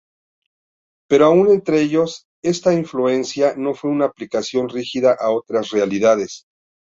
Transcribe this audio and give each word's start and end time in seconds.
Pero 1.07 1.25
aún 1.25 1.51
entre 1.51 1.79
ellos 1.79 2.25
esta 2.41 2.73
influencia 2.73 3.53
no 3.55 3.75
fue 3.75 3.91
una 3.91 4.05
aplicación 4.05 4.67
rígida 4.67 5.15
a 5.19 5.29
otras 5.29 5.69
realidades. 5.69 6.47